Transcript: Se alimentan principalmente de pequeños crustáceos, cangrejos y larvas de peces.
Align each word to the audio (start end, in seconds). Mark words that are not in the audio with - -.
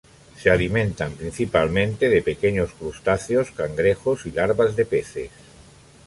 Se 0.35 0.49
alimentan 0.49 1.11
principalmente 1.11 2.09
de 2.09 2.23
pequeños 2.23 2.71
crustáceos, 2.71 3.51
cangrejos 3.51 4.25
y 4.25 4.31
larvas 4.31 4.75
de 4.75 4.85
peces. 4.87 5.29